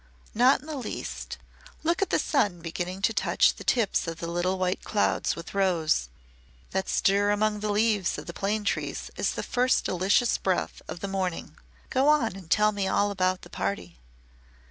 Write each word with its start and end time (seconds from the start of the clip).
"Not 0.33 0.61
in 0.61 0.65
the 0.65 0.77
least. 0.77 1.37
Look 1.83 2.01
at 2.01 2.09
the 2.09 2.17
sun 2.17 2.59
beginning 2.61 3.03
to 3.03 3.13
touch 3.13 3.53
the 3.53 3.63
tips 3.63 4.07
of 4.07 4.17
the 4.19 4.25
little 4.25 4.57
white 4.57 4.83
clouds 4.83 5.35
with 5.35 5.53
rose. 5.53 6.09
That 6.71 6.89
stir 6.89 7.29
among 7.29 7.59
the 7.59 7.69
leaves 7.71 8.17
of 8.17 8.25
the 8.25 8.33
plane 8.33 8.63
trees 8.63 9.11
is 9.15 9.33
the 9.33 9.43
first 9.43 9.85
delicious 9.85 10.39
breath 10.39 10.81
of 10.87 11.01
the 11.01 11.07
morning. 11.07 11.55
Go 11.91 12.07
on 12.07 12.35
and 12.35 12.49
tell 12.49 12.71
me 12.71 12.87
all 12.87 13.11
about 13.11 13.43
the 13.43 13.49
party." 13.51 13.99